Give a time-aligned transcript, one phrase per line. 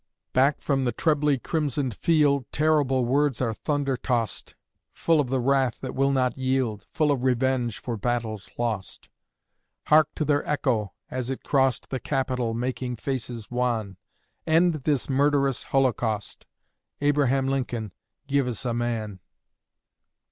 [0.33, 4.55] Back from the trebly crimsoned field Terrible words are thunder tost;
[4.93, 9.09] Full of the wrath that will not yield, Full of revenge for battles lost!
[9.89, 13.97] Hark to their echo, as it crost The Capital, making faces wan:
[14.47, 16.47] End this murderous holocaust;
[16.99, 17.91] Abraham Lincoln,
[18.25, 19.19] give us a MAN!